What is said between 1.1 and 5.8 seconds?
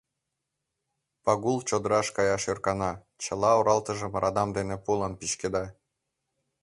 Пагул чодыраш каяш ӧркана, чыла оралтыжым радам дене пулан пӱчкеда.